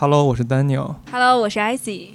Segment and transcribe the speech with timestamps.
[0.00, 0.94] Hello，我是 Daniel。
[1.12, 2.12] Hello，我是 Icy。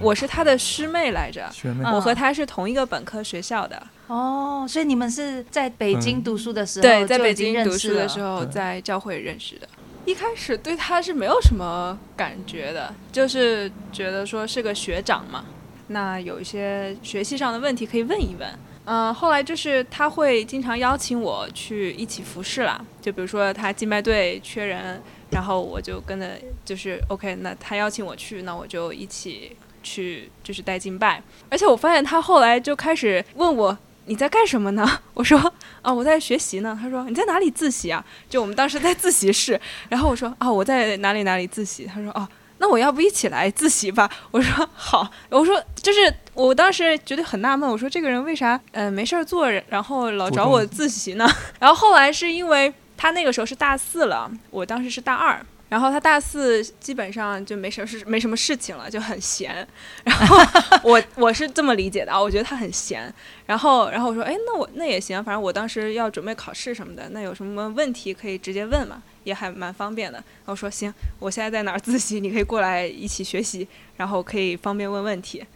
[0.00, 3.82] 我是他的师妹来着，学妹，嗯我和他是同一个本科学校的。
[4.06, 9.68] 哦，所以你们是在北京嗯读书的时候、对，在北京读书的时候，在教会认识的。
[10.10, 15.44] 一开始对他是没有什么感觉的，就是觉得说是个学长嘛，
[15.86, 18.48] 那有一些学习上的问题可以问一问。
[18.86, 25.00] 嗯、后来就是他会经常邀请我去一起服侍啦，就比如说他敬拜队缺人，
[25.30, 31.22] 然后我就跟着就是 OK，那他邀请我去，那我就一起去就是带敬拜。
[31.48, 33.78] 而且我发现他后来就开始问我
[34.10, 34.84] 你在干什么呢？
[35.14, 35.38] 我说
[35.82, 36.76] 啊我在学习呢。
[36.82, 38.04] 他说你在哪里自习啊？
[38.28, 41.86] 就我们当时在自习室，然后我说啊我在哪里哪里自习。
[41.86, 42.28] 他说哦。
[42.62, 44.10] 那我要不一起来自习吧？
[44.32, 51.26] 我说好，我说就是我当时觉得很纳闷，我说这个人为啥呃没事儿做，然后老找我自习呢？
[51.58, 59.66] 然后后来是因为他那个时候是大四了，我当时是大二，然后他大四基本上就没什么事，没什么事情了，就很闲。
[60.04, 60.36] 然后
[60.82, 63.10] 我我是这么理解的啊，我觉得他很闲。
[63.46, 70.18] 然后然后我说，哎，那我那也行，反正我当时要准备考试什么的，那有什么问题可以直接问嘛，也还蛮方便的。
[70.18, 75.46] 然后说行，我现在在哪儿自习，你可以过来一起学习，然后可以方便问问题。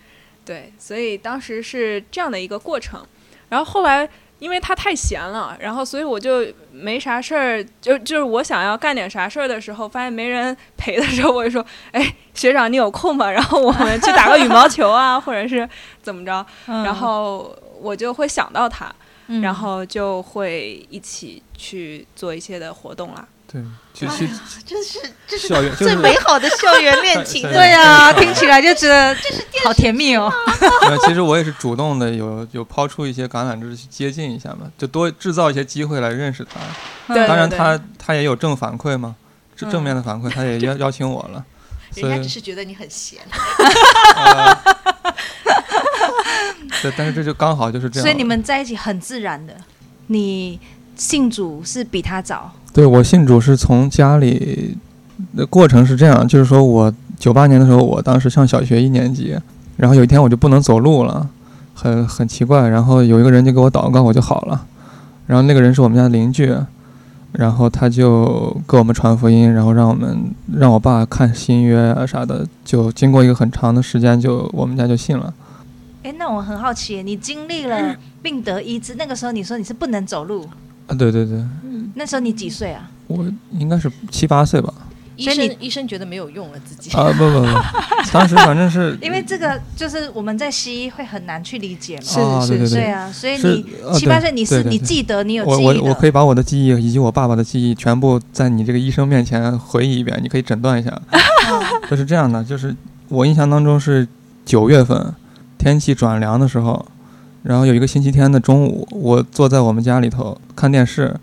[0.44, 3.04] 对，所以当时是这样的一个过程。
[3.48, 13.30] 然后后来因为他太闲了，然后所以我就没啥事儿，就就是我想要干点啥事儿的时候，发现没人陪的时候，我就说， 哎，学长你有空吗？
[13.32, 15.68] 然后我们去打个羽毛球啊，或者是
[16.02, 18.92] 怎么着，然后我就会想到他，
[19.28, 23.26] 嗯然后就会一起去做一些的活动啦。
[23.54, 24.28] 对，其实
[24.66, 29.16] 真是这是最美好的校园恋情对呀、听起来就觉得
[29.64, 30.28] 好甜蜜哦。
[30.90, 37.14] 呃，其实我也是主动的，有有抛出一些橄榄枝去接近一下嘛，就多制造一些机会来认识他。
[37.14, 39.14] 当然对他他也有正反馈嘛，
[39.54, 41.44] 是正嗯面的反馈，他也邀邀请我了，
[41.94, 43.20] 人家只是觉得你很闲，
[44.16, 44.58] 呃，
[46.82, 48.04] 对，但是这就刚好就是这样。
[48.04, 49.54] 所以你们在一起很自然的。
[50.08, 50.58] 你
[50.96, 54.76] 信主是比他早，对我信主是从家里
[55.36, 59.38] 的过程是这样，就是说我九八年的时候，我当时上小学一年级，
[59.76, 61.26] 然后有一天我就不能走路了，
[61.72, 64.66] 很很奇怪，然后有一个人就给我祷告，我就好了，
[65.28, 66.52] 然后那个人是我们家的邻居，
[67.30, 75.32] 然后他就给我们传福音，然后让我们让我爸看新约啊啥的，就经过一个很长的时间就，我们家就信了。
[76.02, 80.44] 哎，那我很好奇，你经历了病得医治，那个时候你说你是不能走路，
[80.88, 81.42] 啊，对对对，
[81.94, 82.90] 那时候你几岁啊？
[83.06, 84.72] 我应该是七八岁吧。
[85.16, 86.90] 医所以你生医生觉得没有用了自己。
[86.96, 87.46] 啊不不不，
[88.12, 92.02] 当时反正是 因为这个就是我们在西医会很难去理解嘛。
[92.40, 93.64] 是是，对对对，对啊，所以你
[93.96, 100.90] 七八岁，你是你记得你有我记忆的，我我可以把我的记忆以及我爸爸的记忆全部在你这个医生面前回忆一遍，你可以诊断一下。
[101.88, 102.74] 就是这样的，就是
[103.08, 104.08] 我印象当中是
[104.44, 105.14] 九月份，
[105.56, 106.84] 天气转凉的时候，
[107.44, 111.14] 然后有一个星期天的中午，我坐在我们家里头看电视，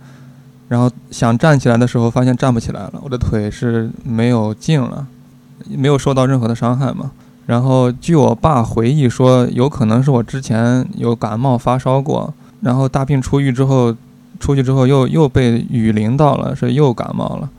[0.71, 5.05] 然后想站起来的时候，发现站不起来了，我的腿是没有劲了，
[5.67, 7.11] 没有受到任何的伤害嘛。
[7.45, 13.93] 然后据我爸回忆说，有可能是我之前有感冒发烧过，然后大病初愈之后，
[14.39, 17.49] 出去之后又又被雨淋到了，是又感冒了。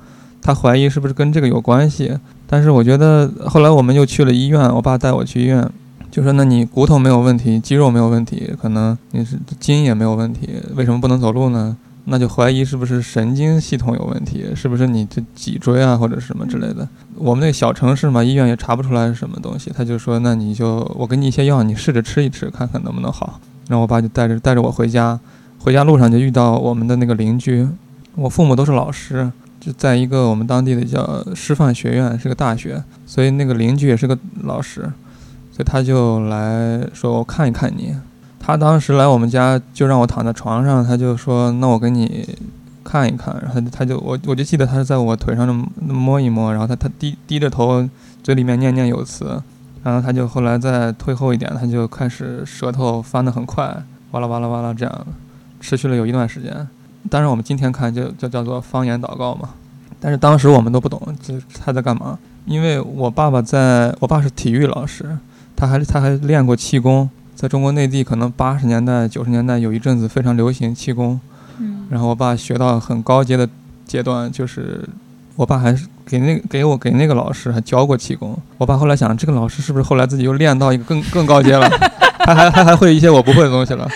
[0.41, 5.71] 他怀疑是不是跟这个有关系，但是我觉得后来我们又去了医院，我爸带我去医院，
[6.11, 11.77] 就说那你骨头没有问题，肌肉没有问题，可能你是筋也没有问题，为什么不能走路呢？
[12.05, 16.89] 那就怀疑是不是神经系统有问题，是不是你这脊椎啊或者什么之类的。
[17.15, 23.39] 我们那个小城市嘛，医院也查不出来是什么东西，他就说那你就我给你一些药，你试着吃一吃，看看能不能好。
[23.69, 25.19] 然后我爸就带着带着我回家，
[25.61, 27.69] 回家路上就遇到我们的那个邻居，
[28.17, 29.31] 我父母都是老师，
[29.61, 34.81] 就在一个我们当地的叫师范学院，是个大学，所以那个邻居也是个老师，
[35.53, 37.95] 所以他就来说我看一看你。
[38.45, 42.29] 他当时来我们家就让我躺在床上，他就说那我给你
[42.83, 47.89] 看一看，然后他就我我就记得他是在我腿上那么那摸一摸，然后他他低低着头，
[48.21, 49.41] 嘴里面念念有词，
[49.85, 53.65] 然后他就后来再退后一点，他就开始舌头翻得很快，
[54.11, 55.07] 哇啦哇啦哇啦这样，
[55.61, 56.67] 持续了有一段时间。
[57.09, 59.51] 当然我们今天看就就叫做方言祷告嘛，
[60.01, 65.17] 但是当时我们都不懂这他在干嘛，因为我爸爸在我爸是体育老师，
[65.55, 67.09] 他还他还练过气功，
[67.43, 71.19] 在中国内地可能八十年代九十年代有一阵子非常流行气功，
[71.59, 73.49] 嗯，然后我爸学到很高阶的
[73.85, 74.89] 阶段，就是
[75.35, 78.39] 我爸还是给那个给我给那个老师还教过气功。
[78.59, 81.69] 我爸后来想，这个老师是不是后来自己又练到一个更更高阶了？
[82.25, 83.89] 他还他还会一些我不会的东西了。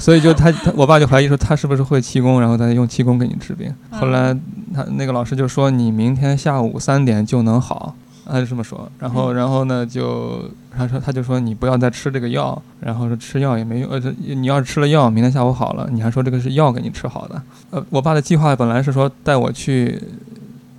[0.00, 3.72] 所以就他他我爸就怀疑说他是不是会气功，然后再用气功给你治病。
[3.90, 4.36] 后来
[4.74, 7.94] 他那个老师就说你明天下午三点就能好，
[8.28, 8.90] 他就这么说。
[8.98, 17.42] 然后然后呢就他说他就说你不要再吃这个药，然后说吃药也没用，呃你要是吃了药，明天下午好了，你还说这个是药给你吃好的。
[17.70, 20.00] 呃，我爸的计划本来是说带我去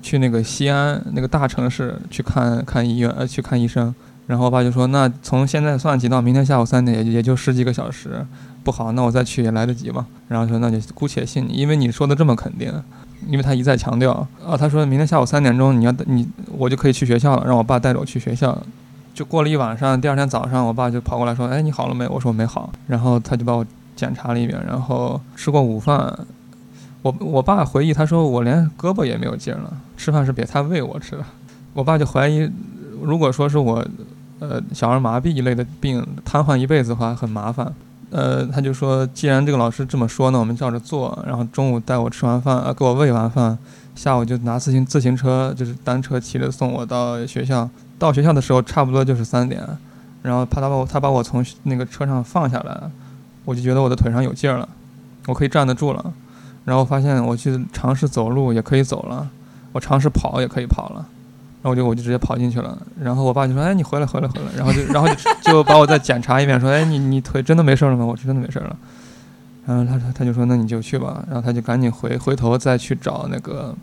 [0.01, 3.93] 去那个西安那个大城市去看看医院，呃去看医生。
[4.27, 8.25] 然后我爸就说那从现在算起到明天下午三点也也就十几个小时。
[8.63, 10.05] 不好，那我再去也来得及嘛。
[10.27, 12.69] 然后说那就姑且信你，因为你说的这么肯定，
[13.25, 14.11] 因为他一再强调
[14.45, 18.61] 啊，他说明天下午三点钟你要你我就可以去学校了，让我爸带着我去学校。
[19.17, 22.07] 就过了一晚上，第二天早上我爸就跑过来说，哎，你好了没？
[22.07, 22.71] 我说没好。
[22.85, 23.65] 然后他就把我
[23.95, 26.15] 检查了一遍，然后吃过午饭。
[27.01, 31.23] 我我爸回忆他说我连胳膊也没有劲了，吃饭是别他喂我吃的。
[31.73, 32.47] 我爸就怀疑，
[33.01, 33.83] 如果说是我
[34.37, 37.73] 呃小儿麻痹一类的病瘫痪一辈子的话，很麻烦。
[38.11, 41.17] 呃，他就说，既然这个老师这么说呢，我们照着做。
[41.25, 43.57] 然后中午带我吃完饭，呃，给我喂完饭，
[43.97, 47.67] 下午就拿自行自行车，就是单车骑着送我到学校。
[47.97, 49.61] 到学校的时候，差不多就是三点。
[50.21, 52.79] 然后他他把我他把我从那个车上放下来，
[53.43, 54.69] 我就觉得我的腿上有劲儿了，
[55.25, 56.13] 我可以站得住了。
[56.63, 59.27] 然后发现我去尝试走路也可以走了，
[59.71, 61.05] 我尝试跑也可以跑了。
[61.63, 65.15] 然后我就我就直接跑进去了，然后我爸就说：“哎，你回来回来回来。”然后就然后就
[65.51, 68.75] 就把我再检查一遍，说：“哎，你你腿真的没事了吗？”我说：“真的没事了。”
[69.67, 73.75] 然后他说他就说：“那你就去吧。”然后他就赶紧回回头再去找那个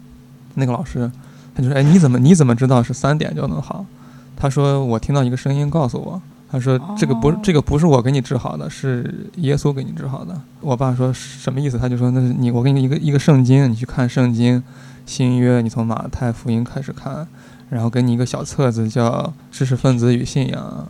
[0.54, 1.08] 那个老师，
[1.54, 3.86] 他就说：“哎，你怎么你怎么知道是三点就能好？”
[4.34, 6.20] 他说：“我听到一个声音告诉我，
[6.50, 11.78] 他说这个不这个不是我给你治好的，是耶稣给你治好的。”我爸说什么意思？
[11.78, 14.62] 他就说：“那是你我给你一个一个圣经，你去看圣经，
[15.06, 17.26] 新约，你从马太福音开始看。”
[17.70, 19.10] 然后给你一个小册子，叫
[19.50, 20.86] 《知识分子与信仰》，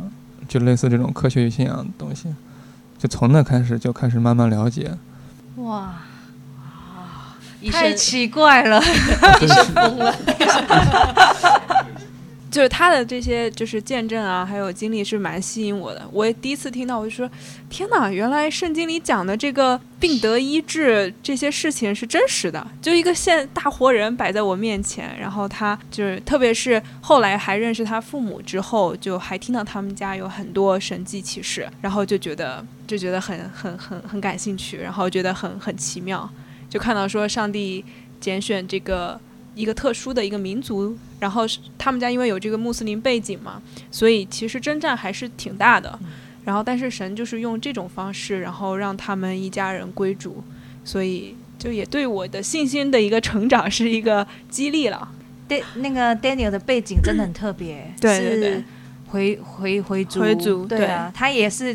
[0.47, 2.29] 就类似这种科学与信仰的东西，
[3.05, 4.91] 就从那开始就开始慢慢了解。
[5.57, 5.97] 哇，
[7.71, 8.81] 太奇怪了。
[9.43, 10.15] 医生疯了，
[12.55, 16.09] 就是他的这些就是见证啊，还有经历是蛮吸引我的。
[16.13, 17.29] 我也第一次听到，我就说：
[17.69, 36.31] 天哪，原来圣经里讲的这个病得医治这些事情是真实的，就一个现大活人摆在我面前，然后他就是，特别是后来还认识他父母之后，就还听到他们家有很多神迹奇事，然后就觉得就觉得很很很很感兴趣，然后觉得很很奇妙，
[36.71, 37.85] 就看到说上帝
[38.21, 39.21] 拣选这个。
[39.55, 41.45] 一个特殊的一个民族，然后
[41.79, 43.61] 他们家因为有这个穆斯林背景嘛，
[43.91, 45.99] 所以其实征战还是挺大的。
[46.45, 50.45] 然后，但是神就是用这种方式，然后让他们一家人归主，
[50.85, 55.09] 所以就也对我的信心的一个成长是一个激励了。
[55.49, 58.65] 对，那个 Daniel 的背景真的很特别，对对对是
[59.09, 61.75] 回回回族，回族对啊，他也是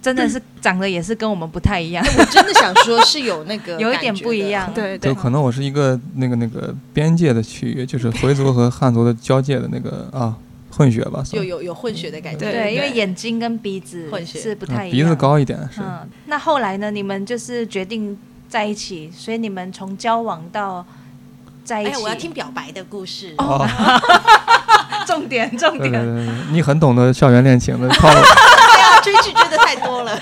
[0.00, 4.70] 真的是长得也是跟我们不太一样， 我真的想说是有那个 有一点不一样。
[4.74, 5.12] 对对。
[5.12, 10.34] 就可能我是一个那个那个边界的区域，就是回族和汉族的交界的那个啊
[10.70, 11.42] 混血吧，算。
[11.42, 14.38] 有有有混血的感觉，对对，因为眼睛跟鼻子混血。
[14.38, 15.80] 是不太一样，子高一点是。
[15.80, 16.90] 嗯，那后来呢？
[16.90, 18.16] 你们就是决定
[18.48, 20.86] 在一起，所以你们从交往到
[21.64, 23.34] 在一起，哎，我要听表白的故事。
[23.38, 23.66] 哦，
[25.06, 28.20] 重点重点，你很懂得校园恋情的套路，
[29.12, 30.12] 追剧追的太多了，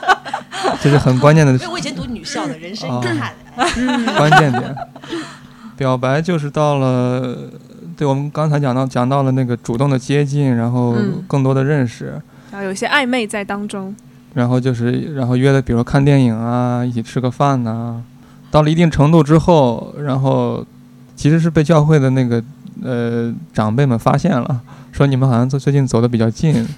[0.80, 3.32] 这是很关键的 因为我以前读女校的，人生遗憾。
[4.16, 4.74] 关键点。
[5.76, 7.36] 表白就是到了，
[7.96, 12.20] 对我们刚才讲到讲到了那个主动的接近，然后嗯更多的认识，
[12.52, 13.94] 然后有些暧昧在当中。
[14.34, 18.00] 然后就是然后约的，比如说看电影啊，一起吃个饭呐、
[18.50, 20.64] 到了一定程度之后，然后
[21.16, 22.40] 其实是被教会的那个
[22.84, 24.60] 呃长辈们发现了，
[24.92, 26.68] 说你们好像最最近走的比较近，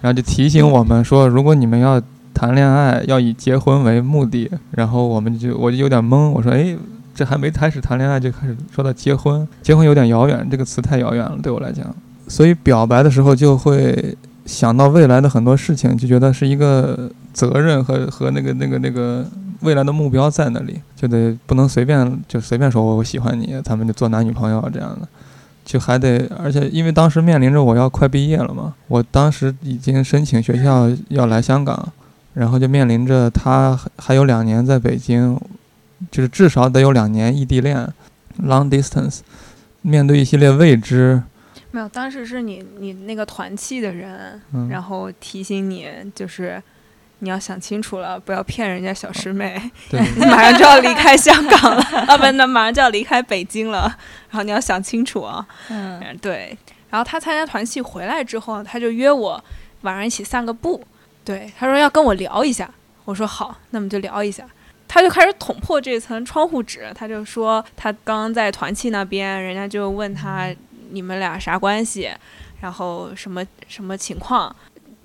[0.00, 2.00] 然后就提醒我们说，如果你们要
[2.34, 4.50] 谈恋爱，要以结婚为目的。
[4.72, 6.76] 然后我们就我就有点懵，我说哎，
[7.14, 11.86] 这还没开始谈恋爱就开始说到结婚，结婚有点遥远，这个词太遥远了对我来讲。
[12.28, 19.24] 所以表白的时候就会想到未来的很多事情，就觉得是一个责任和和那个那个那个
[19.60, 25.08] 未来的目标在那里，就得不能随便就随便说我我喜欢你，他们就做男女朋友这样的。
[25.66, 31.92] 就还得，而且因为当时面临着我要快毕业了嘛，我当时已经申请学校要来香港，
[32.34, 35.36] 然后就面临着他还还有两年在北京，
[36.08, 37.76] 就是至少得有两年异地恋
[38.44, 39.18] ，long distance，
[39.82, 41.20] 面对一系列未知，
[41.72, 46.62] 没有，当时是你你那个团契的人，嗯，然后提醒你，就是
[47.20, 49.58] 你要想清楚了，不要骗人家小师妹。
[49.90, 53.82] 对，你 马上就要离开香港了， 啊不，那马上就要离开北京了，
[54.30, 55.46] 然后你要想清楚啊。
[55.70, 56.56] 嗯，嗯，对。
[56.90, 59.42] 然后他参加团戏回来之后，他就约我
[59.82, 60.82] 晚上一起散个步。
[61.24, 62.70] 对，他说要跟我聊一下。
[63.04, 64.44] 我说好，那么就聊一下。
[64.88, 70.54] 他就开始捅破这层窗户纸，他就说他刚刚在团契那边，人家就问他
[70.90, 72.08] 你们俩啥关系，
[72.60, 74.54] 然后什么什么情况，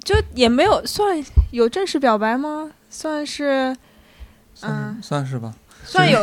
[0.03, 2.71] 就也没有算有正式表白吗？
[2.89, 3.75] 算是，
[4.63, 5.53] 嗯是算是吧，
[5.85, 6.21] 算有，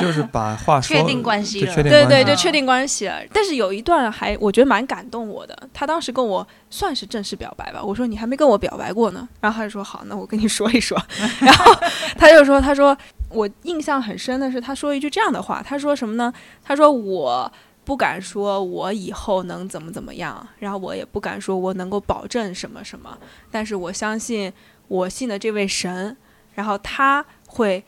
[0.00, 3.20] 就是 把话说确定关系对了对对，确定关系就确定关系了。
[3.32, 7.82] 但是有一段还我觉得蛮感动我的，他当时跟我算是正式表白吧。
[7.82, 10.96] 我说你还没跟我表白过呢，然后他就说好，那我跟你说一说。
[11.40, 11.74] 然后
[12.16, 12.96] 他就说，他说
[13.28, 16.32] 我印象很深的是他说一句这样的话，他说什么呢？
[16.64, 17.52] 他说我。
[17.84, 23.18] 不敢说我以后能怎么怎么样，然后我也不敢说我能够保证什么什么，
[23.50, 24.52] 但是我相信
[24.88, 26.16] 我信的这位神，
[26.54, 27.84] 然后他会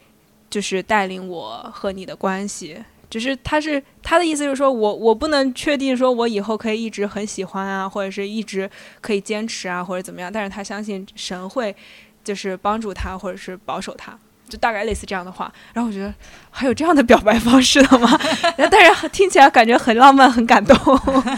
[0.50, 11.74] 就是带领我和你的关系，只是他是他的意思就是说我我不能确定说我以后可以一直很喜欢啊，或者是一直可以坚持啊，或者怎么样，但是他相信神会
[12.22, 14.18] 就是帮助他或者是保守他。
[14.48, 16.12] 就大概类似这样的话，然后我觉得
[16.50, 18.18] 还有这样的表白方式的吗？
[18.70, 20.76] 但是听起来感觉很浪漫，很感动。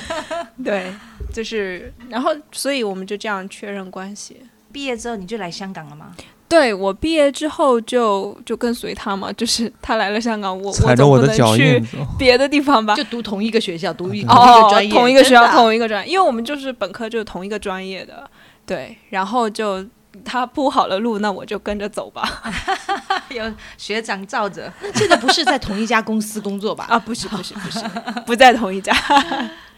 [0.65, 0.93] 对，
[1.33, 4.37] 就是然后，所以我们就这样确认关系。
[4.71, 6.15] 毕业之后你就来香港了吗？
[6.49, 11.83] 对我毕业之后就就跟随他嘛，就是他来了香港，我踩着总不能我的脚去。
[12.19, 12.95] 别的地方吧？
[12.95, 18.29] 就读同一个学校，读一哦同一个哦专，业，同一个学校，同一个专业，因为我们就是本科就是同一个专业的，
[18.65, 19.85] 对，然后就
[20.25, 22.43] 他铺好了路，那我就跟着走吧。
[23.31, 23.45] 有
[23.77, 26.87] 学长罩着，这个不是在同一家公司工作吧？
[26.91, 27.81] 啊，不是不是不是，
[28.25, 28.93] 不在同一家，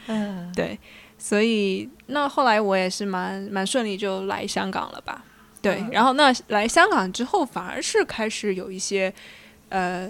[0.07, 0.79] 嗯，对，
[1.19, 5.25] 所以那后来我也是蛮蛮顺利就来香港了吧，
[5.61, 5.91] 对，嗯。
[5.91, 9.13] 然后那来香港之后反而是开始有一些
[9.69, 10.09] 呃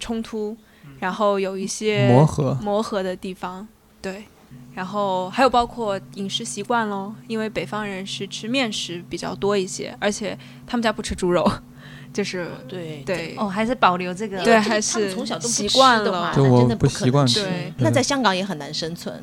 [0.00, 0.56] 冲突，
[0.98, 2.58] 然后有一些磨合。
[2.60, 3.66] 磨合的地方，
[4.02, 4.24] 对。
[4.74, 11.50] 然后还有包括饮食习惯咯，因为北方人是吃面食比较多一些，而且他们家不吃猪肉，
[12.12, 19.14] 就是对对哦，还是保留这个，对还是从小都不习吃惯了的话，就我那真的不习惯吃对那在香港也很难生存，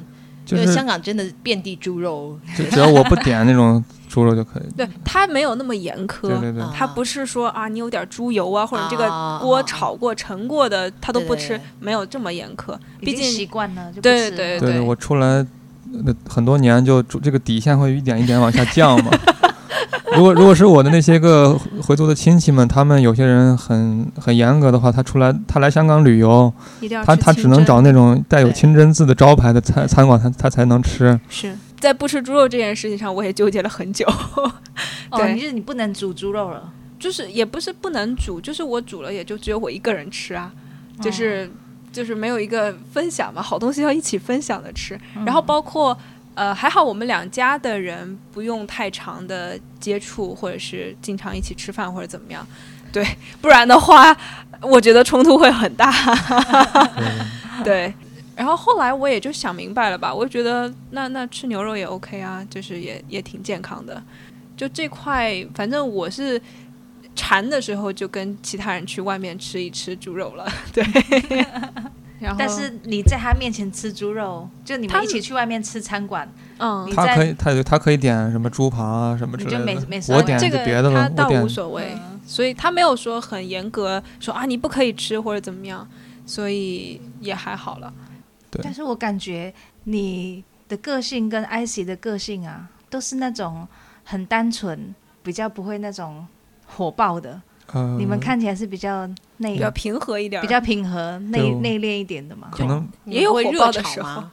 [0.46, 2.38] 就是因为香港真的遍地猪肉。
[2.57, 4.64] 就只要我不点那种猪肉就可以。
[4.76, 12.76] 对他没有那么严苛，对对对，啊他不是说啊，你有点猪油啊，或者这个啊锅炒过、盛过的，他都不吃，没有这么严苛。
[13.00, 15.46] 毕竟习惯了，就对对对对，我出来
[16.06, 19.12] 呃很多年就这个底线会一点一点往下降嘛。
[20.16, 26.52] 如果如果是我的那些个回族的亲戚们，他们有些人很很严格的话，他出来他来香港旅游，
[27.06, 31.20] 他他只能找那种带有清真字的招牌的餐餐馆，他他才能吃。
[31.30, 34.05] 是在不吃猪肉这件事情上，我也纠结了很久。
[35.10, 40.51] 哦，对你是你不能煮猪肉了，就是也不是不能煮，就是我煮了也就只有我一个人吃啊，
[41.01, 41.50] 就是、
[41.91, 45.00] 就是没有一个分享嘛，好东西要一起分享的吃。
[45.25, 45.98] 然后包括
[46.36, 52.46] 呃，还好我们两家的人不用太长的接触，或者是经常一起吃饭或者怎么样，
[52.91, 53.03] 对，
[53.41, 54.15] 不然的话，
[54.62, 55.91] 我觉得冲突会很大。
[57.63, 57.93] 对对，
[58.38, 64.01] 然后后来我也就想明白了吧，我就觉得那那吃牛肉也 OK 啊，就是也也挺健康的。
[64.56, 66.39] 就这块，反正我是
[67.15, 70.84] 馋的时候就跟其他人去外面吃一吃猪肉了， 对。
[72.20, 76.27] 然后，但是你在他面前吃猪肉，就你们一起去外面吃餐馆，
[76.58, 80.01] 嗯他可以，他他可以点什么猪扒啊什么之你就类的没没。
[80.01, 85.88] 事我点这个就别的了，他倒无所谓，嗯所以他没有说很严格说啊你不可以吃或者怎么样，
[86.25, 87.94] 所以也还好了。
[88.50, 93.68] 对但是我感觉你的个性跟艾希的个性啊，都是那种
[94.04, 96.25] 很单纯，比较不会那种
[96.66, 97.42] 火爆的。
[97.74, 99.06] 呃，你们看起来是比较
[99.38, 102.48] 内比较平和一点，比较平和、内内敛一点的嘛。
[102.51, 104.24] 可能也有火爆的时候？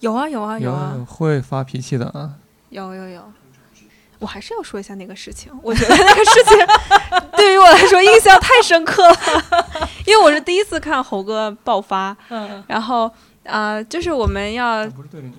[0.00, 2.34] 有啊有啊有啊有会发脾气的啊。
[2.70, 3.32] 有有有，
[4.18, 5.52] 我还是要说一下那个事情。
[5.62, 6.56] 我觉得那个事情
[7.36, 9.16] 对于我来说印象太深刻了，
[10.06, 13.12] 因为我是第一次看猴哥爆发，嗯，然后啊、
[13.44, 15.34] 呃就是我们要不是对着你。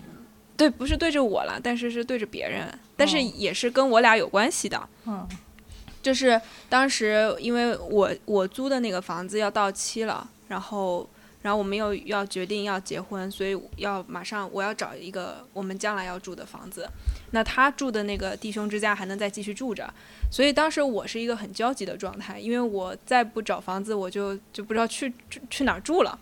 [0.57, 4.87] 对，不是对着我了，但是是对着别人，但是哦也是跟我俩有关系的。
[5.05, 5.27] 嗯
[6.01, 11.09] 就是当时因为我我租的那个房子要到期了，然后
[11.41, 16.87] 然后我们又要决定要结婚，所以要马上我要找一个我们将来要住的房子。
[17.31, 19.91] 那他住的那个弟兄之家还能再继续住着，
[20.31, 26.17] 所以当时我是一个很焦急的状态，因为我再不找房子，我就就不知道去去去哪儿住了。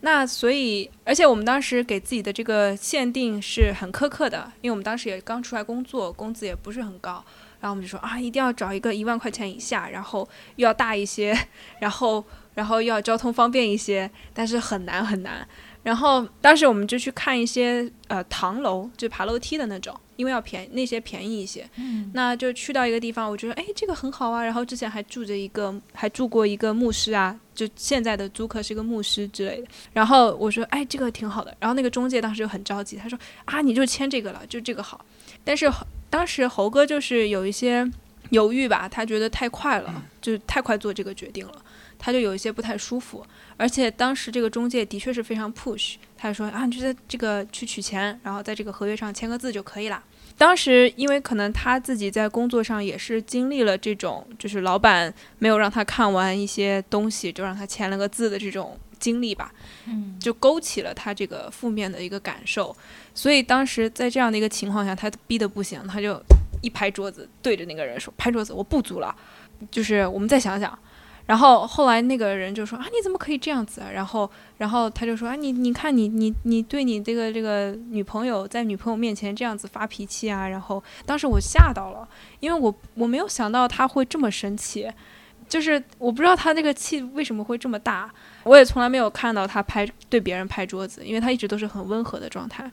[0.00, 7.24] 那所以，而且我们当时给自己的这个限定是很苛刻的，因为我们当时也刚出来工作，工资也不是很高。
[7.60, 11.36] 然后我们就说啊，一定要找一个一万块钱以下，然后又要大一些，
[11.80, 12.24] 然后
[12.54, 15.46] 然后又要交通方便一些，但是很难很难。
[15.88, 21.66] 然后当时我们就去看一些呃唐楼，就爬楼梯的那种，因为要便那些便宜一些。
[21.76, 24.44] 嗯，那就去到一个地方，我觉得哎这个很好啊。
[24.44, 29.68] 然后之前还住着一个，还住过一个牧师啊，就现在的租客是一个牧师之类的。
[29.94, 31.56] 然后我说哎这个挺好的。
[31.58, 35.02] 然后那个中介当时就很着急，他说啊你就签这个了，就这个好。
[35.42, 35.72] 但是
[36.10, 37.90] 当时猴哥就是有一些
[38.28, 41.64] 犹豫吧，他觉得太快了，就是太快做这个决定了，
[41.98, 43.26] 他就有一些不太舒服。
[43.56, 50.02] 而且当时这个中介的确是非常 push，他就说啊，你就在这个去取钱，然后在这个合约上签个字就可以了。
[50.36, 59.52] 当时因为可能他自己在工作上也是经历了这种，就是老板没有让他看完一些东西就让他签了个字的这种经历吧，
[59.86, 62.76] 嗯，就勾起了他这个负面的一个感受。
[63.12, 66.22] 所以当时在这样的一个情况下，他逼得不行，他就
[66.62, 69.12] 一拍桌子，对着那个人说：“拍桌子，我不租了。”
[69.72, 70.78] 就是我们再想想。
[71.28, 82.08] 然后后来那个人就说：“啊，你怎么可以这样子啊？”然后，然后他就说：“啊，你你看你你你对你这个这个女朋友在女朋友面前这样子发脾气啊！”然后当时我吓到了，
[82.40, 84.90] 因为我我没有想到他会这么生气，
[85.46, 88.10] 就是我不知道他那个气为什么会这么大。
[88.44, 92.70] 我也从来没有看到他拍对别人拍桌子，因为他一直都是很温和的状态。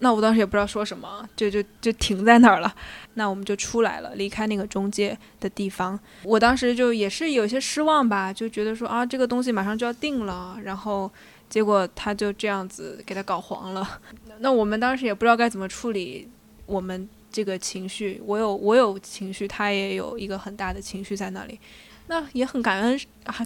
[0.00, 2.74] 那我当时也不知道说什么，就就就停在那儿了。
[3.14, 5.98] 那我们就出来了，离开那个中介的地方。
[6.22, 11.10] 我当时就也是有些失望吧，就觉得说啊，这个东西马上就要定了，然后
[11.48, 14.00] 结果他就这样子给他搞黄了。
[14.40, 16.28] 那我们当时也不知道该怎么处理
[16.66, 18.20] 我们这个情绪。
[18.26, 21.58] 我有我有情绪，他也有一个很大的情绪在那里。
[22.08, 23.00] 那也很感恩，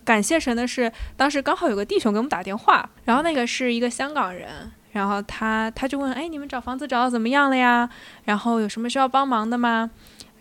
[0.05, 4.71] 感谢神的是，当时刚好有个弟兄给我们打电话，然后那个是一个香港人。
[4.93, 7.89] 然后他他就问，哎，你们找房子找的怎么样了呀？
[8.25, 9.91] 然后有什么需要帮忙的吗？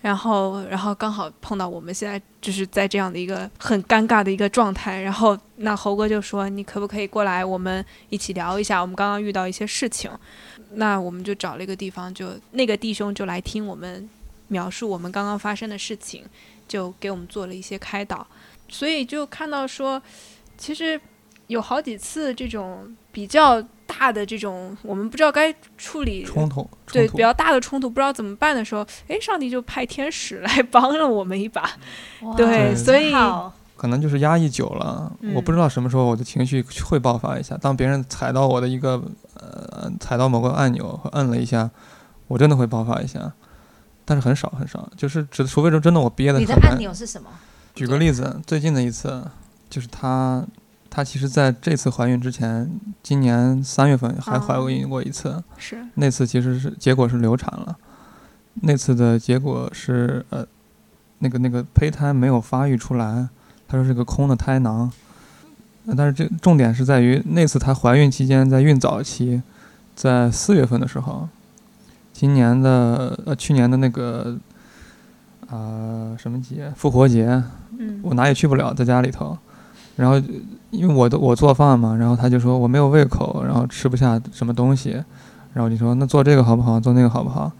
[0.01, 5.01] 然后然后刚好碰到我们现在就是在这样的一个很尴尬的一个状态。
[5.01, 8.79] 然后那猴哥就说，你可不可以过来，我们一起聊一下？
[8.79, 10.09] 我们刚刚遇到一些事情。
[10.75, 14.09] 那我们就找了一个地方，就那个弟兄就来听我们
[14.47, 16.23] 描述我们刚刚发生的事情，
[16.65, 18.25] 就给我们做了一些开导。
[18.69, 20.01] 所以就看到说，
[20.57, 20.99] 其实
[21.47, 23.63] 有好几次这种比较。
[23.91, 31.67] 大的这种我们不知道该处理冲突，对比较大的冲突不知道怎么办的时候，哎，上帝就派天使来帮了我们一把，
[32.37, 33.11] 对，所以
[33.75, 37.57] 可能就是压抑久了，我不知道什么时候我的情绪会爆发一下。
[37.57, 39.01] 当别人踩到我的一个
[39.33, 41.67] 呃，踩到某个按钮和摁了一下，
[42.27, 43.33] 我真的会爆发一下，
[44.05, 46.37] 但是很少很少，就是只除非说真的我憋的。
[46.37, 47.27] 你的按钮是什么？
[47.73, 49.25] 举个例子，最近的一次
[49.67, 50.45] 就是他。
[50.89, 52.69] 她其实在这次怀孕之前，
[53.03, 55.77] 今年三月份还怀孕过一次，是。
[55.95, 57.77] 那次其实是结果是流产了，
[58.61, 60.45] 那次的结果是呃，
[61.19, 63.29] 那个那个胚胎没有发育出来，
[63.67, 64.91] 她说是个空的胎囊，
[65.95, 69.41] 但是这重点是在于那次她怀孕期间在孕早期，
[69.95, 71.29] 在四月份的时候，
[72.11, 74.37] 今年的呃去年的那个
[75.47, 76.73] 啊什么节？
[76.75, 77.43] 复活节，
[78.01, 79.37] 我哪也去不了，在家里头，
[79.99, 80.19] 然后。
[80.71, 85.03] 因为我的我做饭嘛，然后他就说我没有胃口，然后吃不下什么东西，
[85.55, 86.79] 然后就说那做这个好不好？
[86.79, 87.51] 做那个好不好？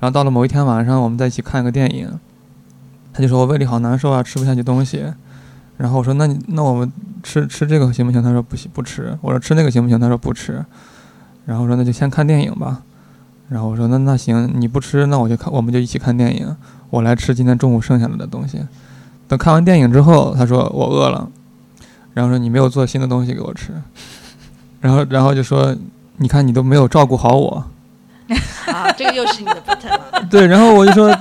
[0.00, 2.10] 然后到了某一天晚上，我们在一起看个电影，
[3.12, 5.04] 他就说我胃里好难受啊，吃不下去东西。
[5.76, 8.20] 然后我说那你那我们吃吃这个行不行？
[8.20, 9.16] 他说不行不吃。
[9.20, 10.00] 我说吃那个行不行？
[10.00, 10.54] 他说不吃。
[11.44, 12.82] 然后我说那就先看电影吧。
[13.48, 16.56] 然后我说那那行你不吃那我就看我们就一起看电影，
[16.90, 18.58] 我来吃今天中午剩下来的东西。
[19.28, 21.30] 等看完电影之后，他说我饿了。
[22.16, 23.72] 然后说你没有做新的东西给我吃，
[24.80, 25.76] 然后然后就说
[26.16, 27.62] 你看你都没有照顾好我，
[28.72, 30.00] 啊，这个又是你的 pattern
[30.30, 31.14] 对，然后我就说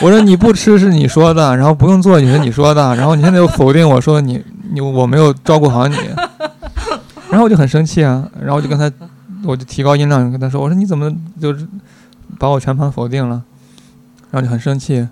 [0.00, 5.96] 我说你不吃是你说的，然后不用做也是你说的，然后你现在又否定我说你你我没有照顾好你，
[7.30, 8.90] 然后我就很生气啊，然后我就跟他
[9.44, 11.08] 我就提高音量跟他说我说你怎么
[11.40, 11.64] 就是
[12.40, 13.40] 把我全盘否定了，
[14.32, 15.08] 然后就很生气。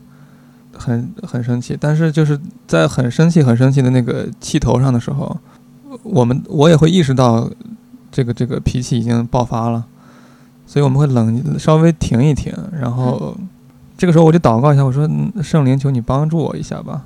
[0.78, 5.36] 很很生气，但是就是在很生气、很生气的那个气头上的时候，
[6.02, 7.50] 我们我也会意识到
[8.12, 9.84] 这个这个脾气已经爆发了，
[10.66, 13.36] 所以我们会冷稍微停一停，然后
[13.96, 15.08] 这个时候我就祷告一下，我说
[15.42, 17.02] 圣灵，求你帮助我一下吧，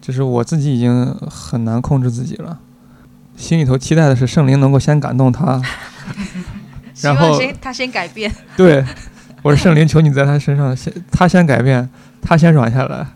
[0.00, 2.58] 就是我自己已经很难控制自己了，
[3.36, 5.60] 心里头期待的是圣灵能够先感动他，
[7.02, 8.84] 然后他先改变，对，
[9.42, 11.88] 我说圣灵，求你在他身上先他先改变。
[12.22, 13.06] 他先软下来，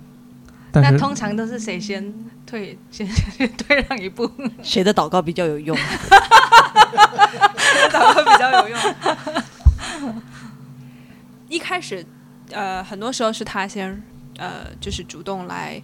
[0.72, 2.12] 但是通常都是谁先
[2.46, 4.30] 退，先先退让一步？
[4.62, 5.76] 谁的祷告比较有用？
[5.76, 5.86] 谁
[7.82, 8.78] 的祷告比较有用。
[11.48, 12.04] 一开始，
[12.50, 14.02] 呃，很多时候是他先，
[14.38, 15.80] 呃，就是主动来，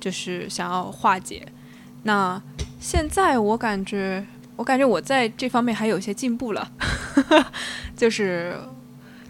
[0.00, 1.46] 就是想要化解。
[2.02, 2.42] 那
[2.80, 6.68] 现在我感觉，我感觉我在这方面还有一些进步了，
[7.96, 8.58] 就是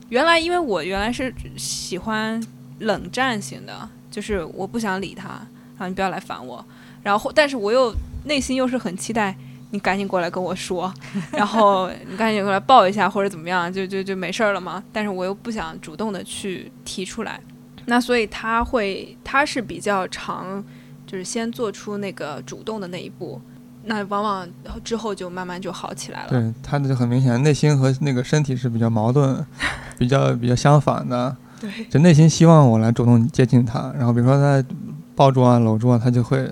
[0.08, 2.42] 原来因为我原来是喜欢
[2.80, 6.64] 冷战型的，就是我不想理他，然后你不要来烦我，
[7.02, 9.36] 然后但是我又内心又是很期待。
[9.74, 10.92] 你赶紧过来跟我说，
[11.32, 14.84] 然后你赶紧过来抱一下或者怎么样，就就就没事儿了嘛？
[14.92, 17.40] 但是我又不想主动的去提出来，
[17.86, 20.62] 那所以他会，他是比较常，
[21.06, 23.40] 就是先做出那个主动的那一步，
[23.84, 24.46] 那往往
[24.84, 26.28] 之后就慢慢就好起来了。
[26.28, 29.42] 对，他就很明显，内心和那个身体是比较矛盾，
[29.96, 31.34] 比较比较相反的。
[31.62, 34.62] 对，就内心希望我来主动接近他，然后比如说他
[35.14, 36.50] 抱住啊、搂住啊，他就会。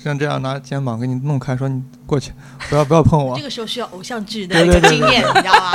[0.00, 2.30] 像这样拿肩膀给你弄开，说你过去，
[2.70, 3.36] 不要不要碰我。
[3.36, 5.72] 这个时候需要偶像剧的一个经验，你知道吗？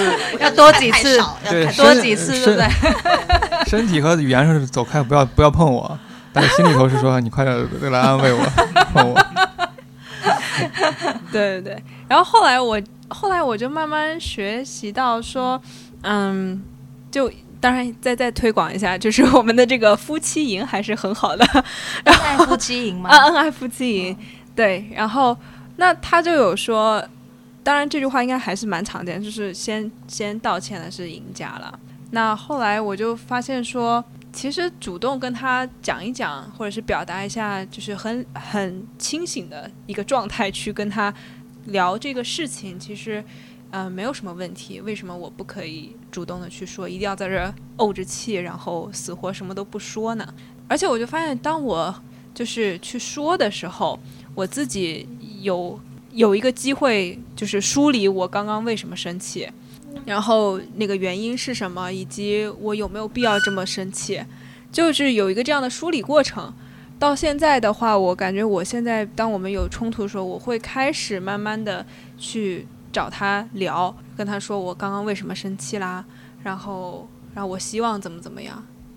[0.40, 2.66] 要多几次，对，多几次，对不对？
[3.68, 5.96] 身体和语言上是走开，不要不要碰我，
[6.32, 7.54] 但是心里头是说你快点
[7.92, 8.42] 来安慰我，
[8.94, 9.26] 碰我。
[11.30, 15.60] 对对对，然后后来我后来我就慢慢学习到说，
[16.00, 16.62] 嗯，
[17.10, 17.30] 就。
[17.66, 21.44] 当然，再再推广一下，就是我们的这个夫妻营还是很好的。
[22.04, 23.10] 恩爱夫妻营吗？
[23.10, 24.16] 啊，恩爱夫妻营。
[24.54, 25.36] 对，然后
[25.74, 27.04] 那他就有说，
[27.64, 31.76] 当然这句话应该还是蛮常见，就是先先道歉的是赢家了。
[32.12, 41.12] 那后来我就发现说，其实主动跟他讲一讲，或者是表达一下，就是很很清醒的一个状态去跟他
[41.64, 43.24] 聊这个事情，其实。
[43.72, 44.80] 嗯，没有什么问题。
[44.80, 46.88] 为什么我不可以主动的去说？
[46.88, 50.34] 一定要在这怄着气，然后死活什么都不说呢？
[50.68, 51.94] 而且我就发现，当我
[52.32, 53.98] 就是去说的时候，
[54.34, 55.06] 我自己
[55.42, 55.78] 有
[56.12, 59.48] 有一个机会，就是梳理我刚刚为什么生气，
[60.06, 64.22] 然后那个原因是什么，以及我有没有必要这么生气，
[64.72, 66.54] 就是有一个这样的梳理过程。
[66.98, 71.84] 到现在的话，我感觉我现在当我们有冲突的时候，我会开始慢慢的
[72.16, 72.66] 去。
[72.96, 76.02] 找他聊，跟他说我刚刚为什么生气啦，
[76.42, 78.56] 然后，然后我希望怎么怎么样。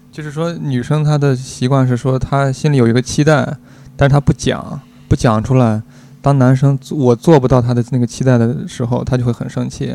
[0.09, 3.57] 就是说，女生她的习惯是说，她心里有一个期待，
[3.97, 5.81] 但是她不讲，不讲出来。
[6.21, 9.93] 当男生我做不到她的那个期待的时候，她就会很生气。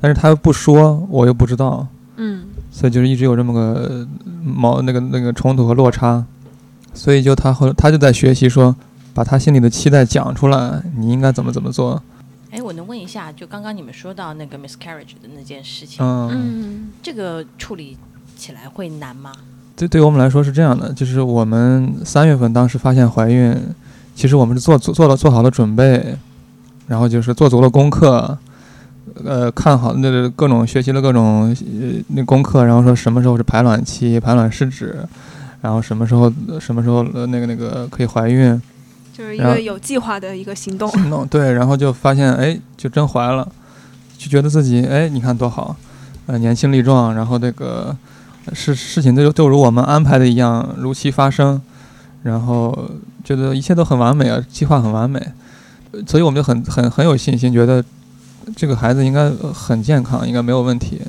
[0.00, 1.86] 但是她又不说，我又不知道。
[2.16, 2.46] 嗯。
[2.70, 4.08] 所以就是一直有这么个
[4.42, 6.24] 矛那个那个冲突和落差。
[6.94, 8.74] 所以就她后她就在学习说，
[9.12, 12.02] 把她心里的期待讲出来，你应该怎么怎么做。
[12.50, 17.98] 哎，我能问一下，就刚刚你们说到那个 miscarriage 的那件事情，嗯，这个处理
[18.36, 19.32] 起来会难吗？
[19.76, 23.54] 对，对于我们来说是这样的，就是我们三月份当时发现怀孕，
[24.14, 26.16] 其实我们是做做做了做好了准备，
[26.86, 28.38] 然后就是做足了功课，
[29.24, 35.04] 呃，看好那个各种学习了各种呃那功课，然后说什么时候是排卵期，排卵试纸，
[35.60, 38.58] 然后什么时候什么时候呃那个那个可以怀孕。
[39.16, 43.50] 就是一个有计划的一个行动，行动对，然后就发现哎，就真怀了，
[44.18, 45.74] 就觉得自己哎，你看多好，
[46.26, 47.96] 呃，年轻力壮，然后这个
[48.52, 51.58] 事事情就就如我们安排的一样，如期发生，
[52.24, 52.90] 然后
[53.24, 55.18] 觉得一切都很完美啊，计划很完美，
[56.06, 57.82] 所以我们就很很很有信心，觉得
[58.54, 61.00] 这个孩子应该很健康，应该没有问题，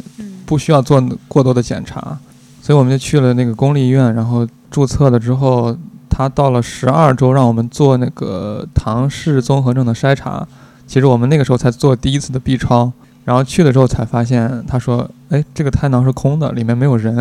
[0.46, 2.18] 不需要做过多的检查，
[2.62, 5.76] 所以我们就去了那个公立医院，然后注册了之后。
[6.18, 10.48] 他到了十二周，让我们做那个唐氏综合症的筛查。
[10.88, 12.92] 其实我们那个时候才做第一次的 B 超，
[13.24, 17.16] 然后去的时候才发现，他说：“哎，这个胎囊是空的，里面没有人。”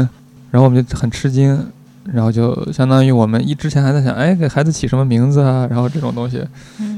[0.51, 1.63] 然后我们就很吃惊，
[2.11, 6.43] 然后就相当于我们一之前还在想：“哎，给孩子起什么名字啊？”然后这种东西，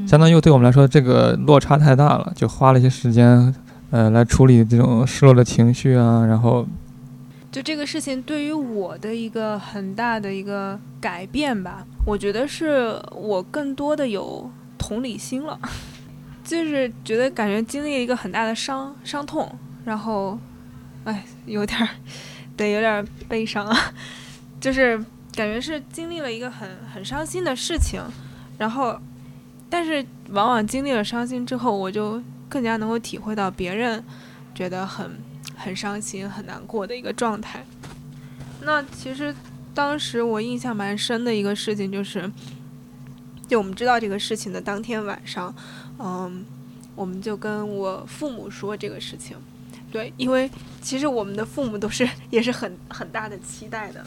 [0.06, 3.52] 相当于对我们来说这个落差太大了，就花了一些时间，
[3.90, 6.64] 呃，来处理这种失落的情绪啊，然后。
[7.50, 15.58] 就这个事情对于我的一个很大的一个改变吧，我觉得是我更多的有同理心了，
[16.44, 19.50] 就是觉得感觉经历了一个很大的伤伤痛，
[19.84, 20.38] 然后，
[21.04, 21.88] 哎，有点儿，
[22.54, 23.94] 对，有点悲伤啊，
[24.60, 24.98] 就是
[25.34, 28.02] 感觉是经历了一个很很伤心的事情，
[28.58, 29.00] 然后，
[29.70, 34.04] 但是往往经历了伤心之后，我就更加能够体会到别人
[34.54, 35.18] 觉得很。
[35.58, 37.64] 很伤心、很难过的一个状态。
[38.62, 39.34] 那其实
[39.74, 42.30] 当时我印象蛮深的一个事情就是，
[43.46, 45.54] 就我们知道这个事情的当天晚上，
[45.98, 46.44] 嗯，
[46.94, 49.36] 我们就跟我父母说这个事情。
[49.90, 50.50] 对，因为
[50.82, 54.04] 其实我们的父母都是也是很很大的期待的。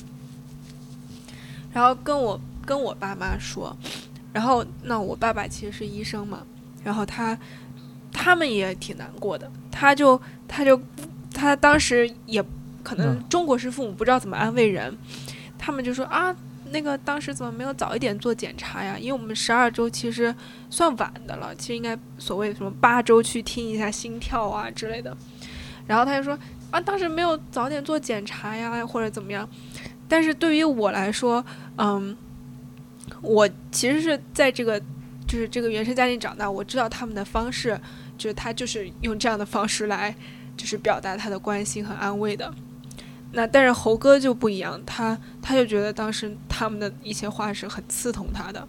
[1.74, 3.76] 然后跟我跟我爸妈说，
[4.32, 6.46] 然后那我爸爸其实是医生嘛，
[6.84, 7.36] 然后他
[8.12, 9.52] 他们也挺难过的。
[9.72, 10.80] 他就他就
[11.42, 12.44] 他当时也
[12.84, 14.96] 可能嗯中国式父母不知道怎么安慰人，
[15.58, 16.36] 他们就说啊，
[16.70, 18.96] 那个当时怎么没有早一点做检查呀？
[18.96, 20.34] 因为我们十二周其实
[20.70, 25.18] 算晚的了，其实应该所谓什么八周去听一下心跳啊之类的。
[25.88, 26.38] 然后他就说
[26.70, 29.50] 啊，当时没有早点做检查呀，或者怎么样。
[30.08, 31.44] 但是对于我来说，
[31.78, 32.16] 嗯，
[33.24, 34.80] 我其实是在这个
[35.28, 37.80] 就是这个原生家庭长大，我知道他们的方式，
[38.16, 40.16] 就是他就是用这样的方式来
[40.62, 42.54] 就是表达他的关心和安慰的。
[43.32, 48.68] 那但是猴哥就不一样，他他就觉得当时他们的一些话是很刺痛他的，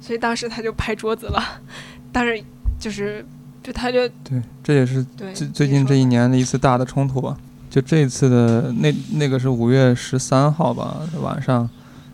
[0.00, 1.42] 所以当时他就拍桌子了。
[2.10, 2.42] 当时
[2.80, 3.22] 就是
[3.62, 7.36] 就他就对，这也是最最近这一年的一次大的冲突吧。
[7.68, 11.68] 就这一次的那那个是五月十三号吧晚上，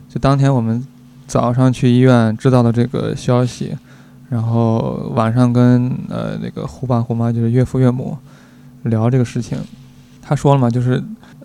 [0.08, 0.84] 就当天我们
[1.28, 3.76] 早上去医院知道了这个消息，
[4.30, 8.18] 然后晚上跟呃那个虎爸虎妈就是岳父岳母
[8.84, 9.58] 聊这个事情，
[10.22, 11.02] 他说了嘛，就是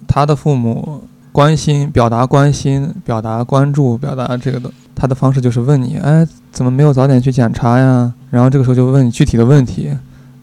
[0.08, 8.14] 他的父母关心、表达关心、表达关注、表达这个的，他的方式就是问你，哎，怎么没有早点去检查呀？
[8.30, 9.90] 然后这个时候就问你具体的问题，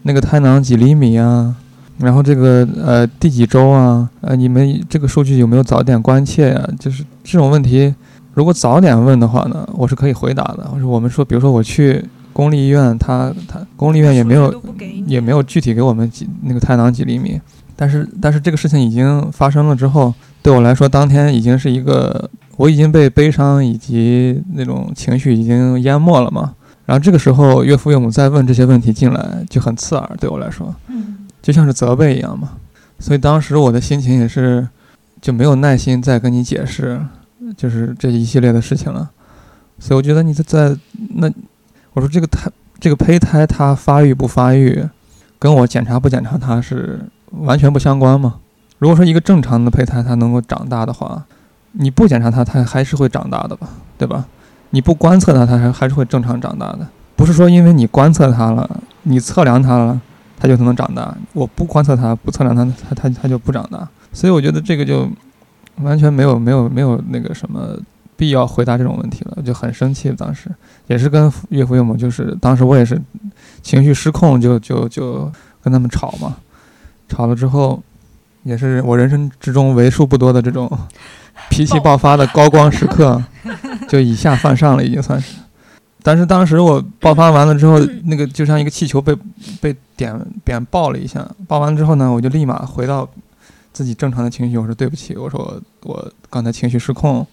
[0.03, 1.55] 那个胎囊几厘米呀？
[1.99, 4.07] 然后这个呃第几周啊？
[4.21, 6.69] 呃，你们这个数据有没有早点关切呀？
[6.79, 7.93] 就是这种问题，
[8.33, 10.69] 如果早点问的话呢，我是可以回答的。
[10.73, 12.05] 我说我们说，比如说我去
[12.37, 14.63] 公立医院，他他公立医院也没有
[15.07, 17.41] 也没有具体给我们几那个胎囊几厘米，
[17.75, 26.53] 但是但是这个事情已经发生了之后，对我来说，当天已经是一个我已经被悲伤以及那种情绪已经淹没了嘛。
[26.85, 32.51] 然后这个时候岳父岳母再问这些问题进来，就很刺耳，对我来说，嗯就像是责备一样嘛。
[32.99, 34.67] 所以当时我的心情也是
[35.19, 37.01] 就没有耐心再跟你解释，
[37.57, 39.09] 就是这一系列的事情了。
[39.79, 40.77] 所以我觉得你在在
[41.15, 41.27] 那，
[41.97, 42.47] 我说这个胎
[42.79, 44.87] 这个胚胎它发育不发育，
[45.39, 46.99] 跟我检查不检查它是
[47.31, 48.35] 完全不相关嘛。
[48.77, 51.23] 如果说一个正常的胚胎它能够长大的话，
[51.71, 54.23] 你不检查它，它还是会长大的吧，对吧？
[54.69, 56.87] 你不观测它，它还还是会正常长大的。
[57.15, 59.99] 不是说因为你观测它了，你测量它了，
[60.39, 61.17] 它就能长大。
[61.33, 63.87] 我不观测它，不测量它，它它它就不长大。
[64.13, 65.09] 所以我觉得这个就
[65.77, 67.75] 完全没有没有没有那个什么
[68.17, 70.11] 必要回答这种问题了，就很生气。
[70.11, 70.49] 当时
[70.87, 73.01] 也是跟岳父岳母，就是当时我也是
[73.61, 75.31] 情绪失控就，就就
[75.63, 76.35] 跟他们吵嘛。
[77.07, 77.81] 吵了之后，
[78.43, 80.69] 也是我人生之中为数不多的这种
[81.49, 83.23] 脾气爆发的高光时刻，
[83.87, 85.37] 就以下犯上了，已经算是。
[86.03, 89.15] 但是当时我爆发完了之后， 那个就像一个气球被
[89.61, 93.07] 被点点爆了一下，爆完之后呢，我就立马回到
[93.73, 95.61] 自己正常的情绪，我说对不起，我说我
[95.93, 97.25] 我刚才情绪失控，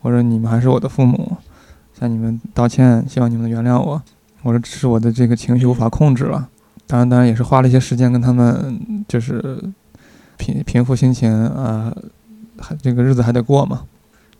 [0.00, 1.36] 我说你们还是我的父母，
[1.98, 4.02] 向你们道歉，希望你们原谅我。
[4.42, 6.48] 我说这是我的这个情绪无法控制了，
[6.86, 9.62] 当然当然也是花了一些时间跟他们就是
[10.38, 11.94] 平平复心情啊、
[12.58, 13.86] 还这个日子还得过嘛。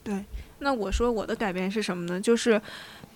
[0.02, 0.24] 对
[0.60, 2.18] 那我说我的改变是什么呢？
[2.18, 2.60] 就是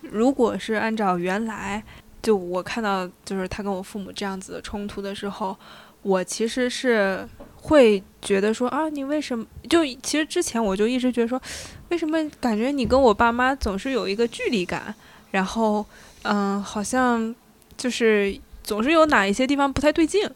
[0.02, 1.83] 如果是按照原来，
[2.22, 5.57] 就我看到就是他跟我父母这样子的冲突的时候，
[6.04, 9.44] 我其实是会觉得说啊，你为什么？
[9.68, 11.42] 就其实之前我就一直觉得说，
[11.88, 14.94] 为什么感觉你跟我爸妈总是有一个距离感，
[15.32, 15.84] 然后
[16.22, 17.34] 嗯，好像
[17.76, 20.30] 就是总是有哪一些地方不太对劲，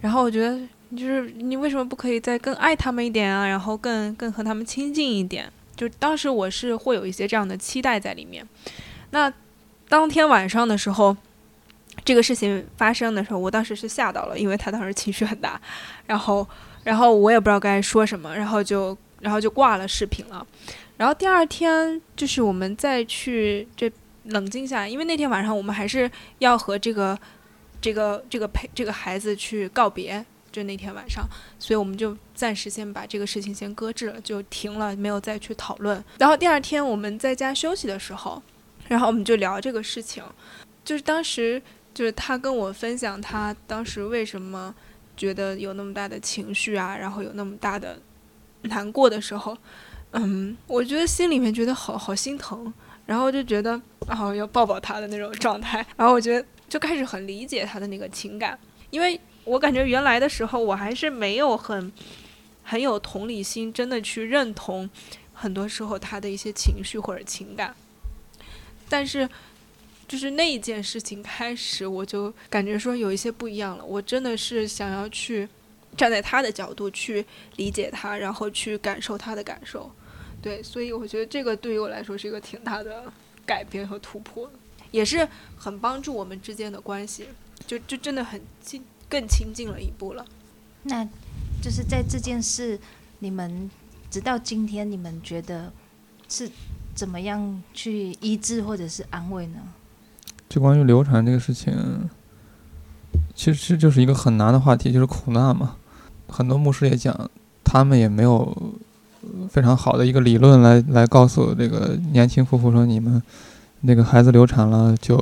[0.00, 0.56] 然后我觉得。
[0.96, 3.46] 就是你为什么不可以再更爱他们一点啊？
[3.46, 5.52] 然后更更和他们亲近一点？
[5.76, 8.42] 就当时我是会有一些这样的期待在里面。
[9.10, 9.30] 那
[9.86, 11.14] 当天晚上的时候，
[12.04, 15.60] 这个事情发生的时候，我当时是吓到了，因为他当时情绪很大，
[16.06, 16.46] 然后
[16.84, 20.46] 然后我也不知道该说什么，然后就然后就挂了视频了。
[20.96, 23.90] 然后第二天就是我们再去这
[24.24, 27.18] 冷静下来，因为那天晚上我们还是要和这个
[27.80, 30.24] 这个这个陪这个孩子去告别。
[30.50, 36.02] 就那天晚上，所以我们就暂时先把这个事情先搁置了，就停了，没有再去讨论。
[36.18, 38.42] 然后第二天我们在家休息的时候，
[38.88, 40.24] 然后我们就聊这个事情，
[40.82, 41.62] 就是当时
[41.98, 44.72] 就是他跟我分享他当时为什么
[45.16, 48.00] 觉得有那么大的情绪啊，然后有那么大的
[48.62, 49.58] 难过的时候，
[50.12, 52.72] 嗯，我觉得心里面觉得好好心疼，
[53.04, 53.72] 然后就觉得
[54.06, 58.56] 啊要抱抱他的那种状态，然后我觉得就开始很理解他的那个情感，
[58.90, 59.20] 因为。
[59.44, 61.90] 我感觉原来的时候，我还是没有很
[62.62, 64.90] 很有同理心，真的去认同
[65.32, 67.74] 很多时候他的一些情绪或者情感。
[68.90, 69.26] 但是，
[70.08, 73.84] 就是那一件事情开始，我就感觉说有一些不一样了。
[73.84, 75.46] 我真的是想要去
[75.96, 77.24] 站在他的角度去
[77.56, 79.90] 理解他，然后去感受他的感受。
[80.40, 83.12] 对，所以我觉得这个对于我来说是一个挺大的
[83.44, 84.50] 改变和突破，
[84.90, 87.28] 也是很帮助我们之间的关系。
[87.66, 90.24] 就就真的很近，更亲近了一步了。
[90.84, 91.04] 那
[91.60, 92.78] 就是在这件事，
[93.18, 93.70] 你们
[94.10, 95.70] 直到今天，你们觉得
[96.28, 96.48] 是
[96.94, 99.60] 怎么样去医治或者是安慰呢？
[100.48, 101.74] 就关于流产这个事情，
[103.34, 105.76] 其实就是一个很难的话题，就是苦难嘛。
[106.26, 107.30] 很多牧师也讲，
[107.62, 108.56] 他们也没有
[109.50, 113.22] 非常好的一个理论来来告诉这个年轻夫妇说，你们
[113.82, 115.16] 那个孩子流产了，就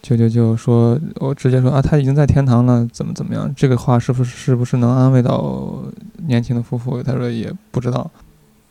[0.00, 3.52] 就就就说，我直接说啊，他已经在天堂了，怎么怎么样？
[3.56, 5.82] 这个话是不是是不是能安慰到
[6.26, 7.02] 年轻的夫妇？
[7.02, 8.10] 他说也不知道。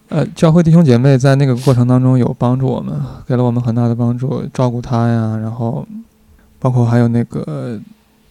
[0.09, 2.95] 呃，教会弟兄姐妹在那个过程当中有帮助我们，
[3.27, 5.85] 给了我们很大的帮助，照顾他呀，然后
[6.59, 7.79] 包括还有那个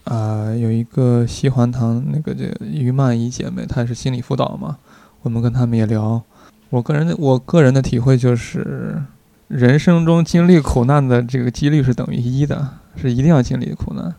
[0.05, 4.77] 啊、有一个西环堂那个这个于曼怡姐妹，她是心理辅导嘛，
[5.21, 6.21] 我们跟他们也聊。
[6.69, 9.01] 我个人的我个人的体会就是，
[9.47, 14.13] 人生中经历苦难的这个几率是等于一的，是一定要经历苦难。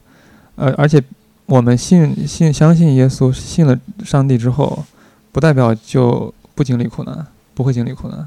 [0.57, 1.03] 呃，而且
[1.47, 4.85] 我们信信相信耶稣，信了上帝之后，
[5.33, 7.27] 不代表就不经历苦难。
[7.59, 8.25] 不会经历苦难，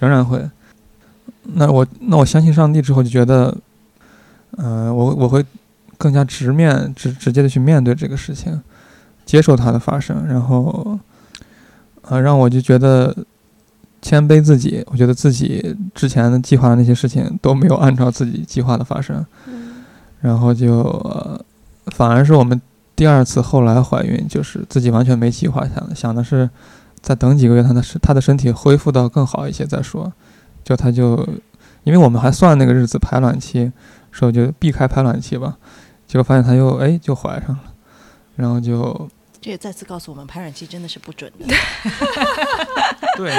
[0.00, 0.44] 仍然会。
[1.54, 3.56] 那我那我相信上帝之后，就觉得，
[4.56, 5.44] 呃，我我会
[5.96, 8.60] 更加直面直直接的去面对这个事情，
[9.24, 10.98] 接受它的发生，然后，
[12.08, 13.16] 呃，让我就觉得
[14.00, 14.84] 谦卑自己。
[14.88, 19.24] 我觉得自己之前的计划的那些事情都没有按照自己计划的发生，
[20.20, 21.40] 然后就、呃
[21.86, 22.60] 反而是我们
[22.96, 26.50] 第二次后来怀孕，就是自己完全没计划想的，想的是。
[27.02, 30.12] 再等几个月，他的身他的身体恢复到更好一些再说。
[30.62, 31.28] 就他就，
[31.82, 33.72] 因为我们还算那个日子排卵期，
[34.12, 35.58] 说就避开排卵期吧。
[36.06, 37.74] 结果发现他又哎就怀上了，
[38.36, 39.08] 然后就
[39.42, 41.44] 这也再次告诉我们，排卵期真的是不准的。
[43.18, 43.34] 对，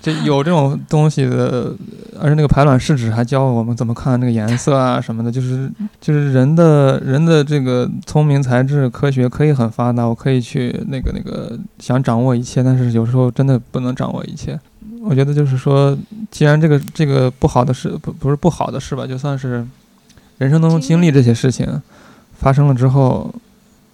[0.00, 1.74] 就有这种东西的，
[2.20, 5.68] 而且那个排卵试纸还教我们怎么看那个颜色啊什么的，就是
[6.00, 14.58] 就是人的人的这个聪明才智科学可以很发达，我可以去那个那个想掌握一切，但是有时候真的不能掌握一切。
[15.02, 15.98] 我觉得就是说，
[16.30, 19.66] 既然这个这个不好的事不不是不好的事吧，就算是
[20.38, 21.82] 人生当中经历这些事情
[22.38, 23.34] 发生了之后，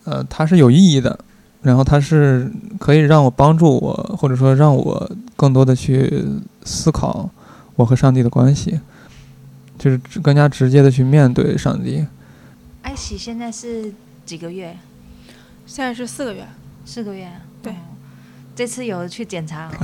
[0.05, 1.19] 呃，它是有意义的。
[1.63, 6.25] 然后它是可以让我帮助我，或者说让我更多的去
[6.65, 7.31] 思考
[7.77, 8.81] 我和上帝的关系，
[9.79, 12.05] 就是更加直接的去面对上帝。
[12.83, 13.95] 艾喜现在是
[14.27, 14.77] 几个月？
[15.65, 16.45] 现在是四个月，
[16.85, 17.31] 四个月。
[17.63, 17.77] 对哦
[18.55, 19.75] 这次有去检查吗？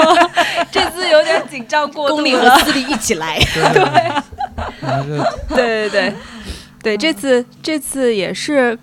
[0.70, 2.48] 这次有点紧张过度公理和。
[2.60, 3.36] 私立一起来。
[3.74, 4.22] 对，
[5.48, 6.14] 对对对，
[6.82, 8.78] 对，这次这次也是，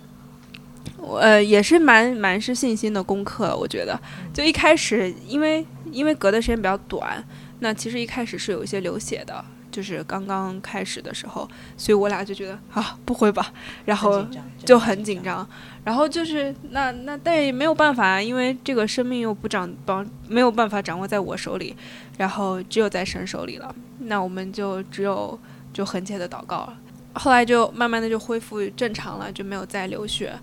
[1.03, 3.55] 呃，也是蛮蛮是信心的功课。
[3.55, 3.99] 我觉得，
[4.33, 7.23] 就一开始，因为因为隔的时间比较短，
[7.59, 13.51] 那其实一开始是有一些流血的，就是刚刚开始的时候，所以我俩就觉得啊，不会吧，
[13.85, 14.25] 然后
[14.63, 15.21] 就很紧。
[15.21, 15.47] 张。
[15.83, 21.75] 然后就是那那，但也没有办法啊，因为这个生命又不掌帮没有办法掌握在我手里，
[22.17, 23.75] 然后只有在神手里了。
[23.99, 25.37] 那我们就只有
[25.73, 26.77] 就很切的祷告了。
[27.15, 30.33] 后来就慢慢的就恢复正常了，就没有再流血，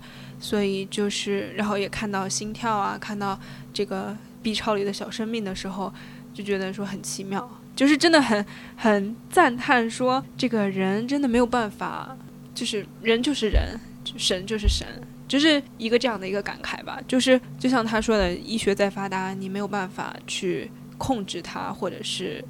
[0.41, 3.39] 所以就是然后也看到心跳啊，看到
[3.71, 5.93] 这个 B 超里的小生命的时候，
[6.33, 8.43] 就觉得说很奇妙，就是真的很
[8.75, 12.17] 很赞叹说这个人真的没有办法，
[12.55, 13.79] 就是人就是人，
[14.17, 14.85] 神就是神，
[15.27, 16.99] 就是一个这样的一个感慨吧。
[17.07, 22.43] 就是就像他说的，医学再发达，你没有办法去控制它，或者是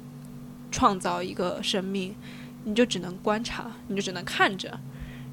[0.70, 2.14] 创造一个生命，
[2.64, 4.80] 你就只能观察，你就只能看着。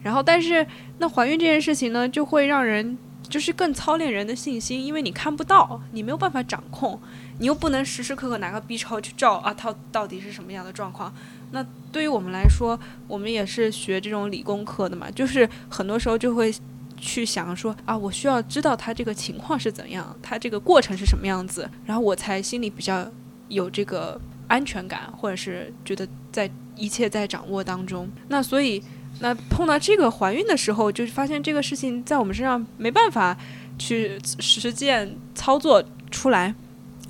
[0.02, 0.66] 然后，但是
[0.98, 7.00] 那怀孕这件事情呢，就会让人就是更操练人的信心，因为你看不到，你没有办法掌控，
[7.40, 11.14] 你又不能时时刻刻拿个 B 超去照啊，它到底是什么样的状况。
[11.52, 16.54] 那对于我们来说，我们也是学这种理工科的嘛，就是很多时候就会
[16.98, 23.10] 去想说啊，我需要知道它这个情况是怎样，它这个过程是什么样子，然后我才心里比较
[23.48, 28.08] 有这个安全感，或者是觉得在一切在掌握当中。
[28.28, 28.84] 那所以，
[29.20, 33.38] 那碰到这个怀孕的时候，就发现这个事情在我们身上没办法
[33.78, 36.54] 去实践操作出来，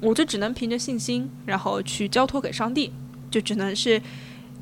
[0.02, 2.92] 我就只能凭着信心，然后去交托给上帝，
[3.30, 4.02] 就只能是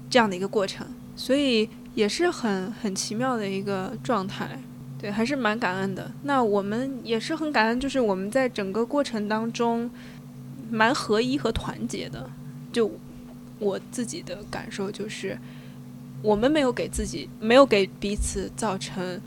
[0.09, 0.85] 这样的一个过程。
[1.15, 4.59] 所以也是很很奇妙的一个状态。
[4.99, 6.11] 对，还是蛮感恩的。
[6.23, 9.89] 那我们也是很感恩，就是我们在整个过程当中
[10.71, 12.29] 蛮合一和团结的。
[12.73, 12.91] 就
[13.59, 15.37] 我自己的感受就是，
[16.21, 19.21] 我们没有给自己，没有给彼此造成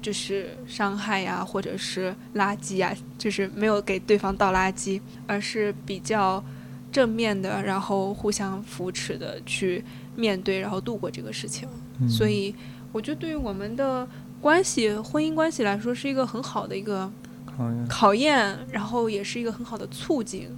[0.00, 6.42] 就是伤害呀，或者是垃圾呀，就是没有给对方倒垃圾，而是比较
[6.90, 9.84] 正面的，然后互相扶持的去
[10.16, 11.68] 面对，然后度过这个事情。
[12.00, 12.54] 嗯所以
[12.92, 14.08] 我觉得对于我们的
[14.40, 17.12] 关系、婚姻关系来说，是一个很好的一个
[17.44, 17.86] 考验。
[17.86, 20.48] 考验，然后也是一个很好的促进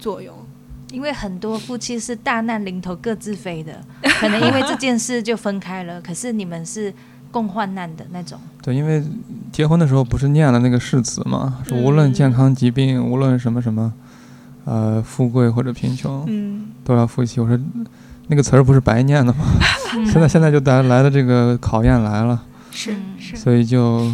[0.00, 0.34] 作用。
[0.90, 3.78] 因为很多夫妻是大难临头各自飞的，
[4.20, 6.92] 可能因为这件事就分开了，可是你们是
[7.30, 8.38] 共患难的那种。
[8.62, 9.02] 对，因为
[9.52, 13.92] 结婚的时候不是念了那个誓词嘛，说无论健康疾病，无论什么什么，
[14.64, 17.40] 呃，富贵或者贫穷，嗯，都要夫妻。
[17.40, 17.58] 我说
[18.28, 19.44] 那个词儿不是白念的吗？
[20.10, 24.10] 现在现在就来来的这个考验来了，是嗯是，所以就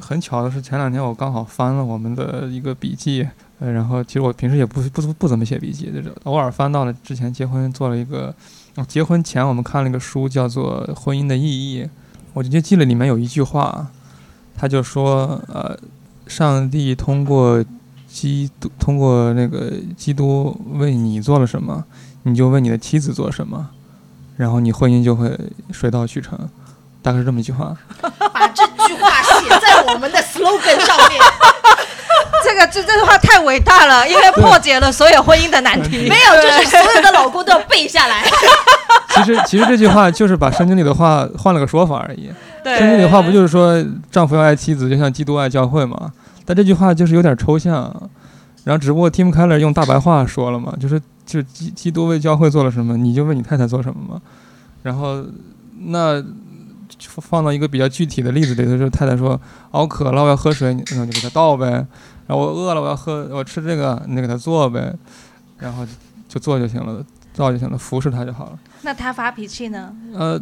[0.00, 3.26] 很巧的是，前两天我刚好翻了我们的一个笔记，
[3.72, 8.34] 然后其实我平时也不不不怎么写笔记，就是偶尔翻到了之前结婚做了一个，
[8.88, 11.84] 结婚前我们看了一个书，叫做《婚姻的意义》，
[12.32, 13.86] 我就记得里面有一句话，
[14.56, 15.78] 他就说，呃，
[16.26, 17.64] 上帝通过
[18.08, 21.84] 基督通过那个基督为你做了什么，
[22.22, 23.70] 你就为你的妻子做什么，
[24.36, 25.38] 然后你婚姻就会
[25.70, 26.38] 水到渠成，
[27.02, 27.76] 大概是这么一句话。
[28.34, 29.08] 把这句话
[29.44, 31.20] 写在我们的 slogan 上面。
[32.42, 36.06] 这个这这句话太伟大了，因为破解了所有婚姻的难题。
[36.08, 38.22] 没有，就是所有的老公都要背下来。
[39.14, 42.30] 其实其实这句话就是把圣经里的话换了个说法而已。
[42.62, 46.12] 对圣经里的话不就是说丈夫要爱妻子，就像基督爱教会嘛？
[46.44, 47.90] 但这句话就是有点抽象，
[48.64, 54.20] 然后只不过 Tim Keller 用大白话说了嘛，就是就是基基督为教会做了什么，你就为你太太做什么嘛。
[54.82, 55.24] 然后
[55.86, 56.28] 那就
[57.20, 59.32] 放到一个比较具体的例子里头，就是太太说
[59.70, 61.66] 啊我渴了，我要喝水，你那就给他倒呗。
[62.26, 64.94] 然后我饿了，我要喝，我吃这个，你就给他做呗。
[65.58, 65.92] 然后就
[66.28, 67.04] 就做就行了，
[67.36, 68.58] 倒就行了，服侍他就好了。
[68.82, 69.94] 那他发脾气呢？
[70.14, 70.40] 呃，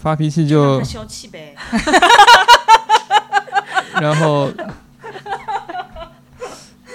[0.00, 1.54] 发脾气就他消气呗。
[4.00, 4.50] 然后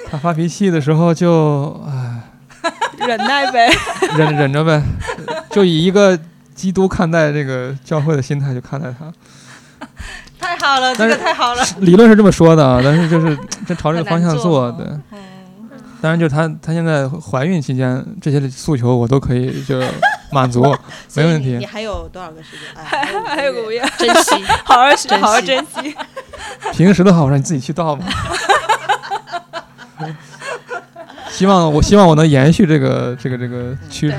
[0.10, 2.24] 他发脾气的时候就唉
[3.00, 3.70] 忍耐呗。
[4.18, 4.82] 忍忍着呗，
[5.52, 6.18] 就以一个
[6.58, 9.14] 基督看待这个教会的心态去看待他。
[10.40, 11.64] 太好了，这个太好了。
[11.80, 13.38] 理论是这么说的啊，但是就是
[13.68, 14.86] 这朝这个方向做，做对。
[15.12, 15.20] 嗯，
[16.02, 19.80] 当然，就是她她现在怀孕期间这些诉求我都可以就
[20.32, 20.62] 满足，
[21.16, 21.66] 没问题你你。
[21.66, 22.74] 还有多少个时间？
[22.76, 24.44] 哎还有个五月，珍惜。
[24.64, 25.96] 好好学，珍惜好好珍惜。
[26.74, 28.06] 平时的话，我让你自己去倒吧。
[31.30, 34.16] 希望我希望我能延续这个这个这个趋势。